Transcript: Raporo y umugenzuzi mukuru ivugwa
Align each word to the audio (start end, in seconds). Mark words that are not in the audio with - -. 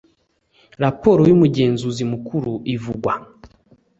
Raporo 0.83 1.21
y 1.29 1.33
umugenzuzi 1.35 2.03
mukuru 2.11 2.51
ivugwa 2.75 3.13